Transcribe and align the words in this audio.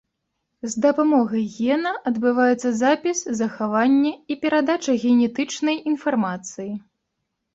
З 0.69 0.83
дапамогай 0.83 1.43
гена 1.57 1.91
адбываецца 2.11 2.71
запіс, 2.77 3.17
захаванне 3.41 4.13
і 4.35 4.39
перадача 4.45 4.93
генетычнай 5.03 5.75
інфармацыі. 5.95 6.69